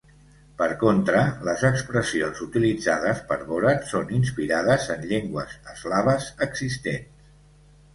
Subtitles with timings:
[0.61, 1.19] Per contra,
[1.49, 7.27] les expressions utilitzades per Borat són inspirades en llengües eslaves existents.